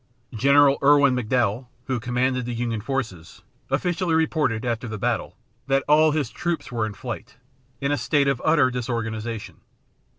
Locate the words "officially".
3.69-4.15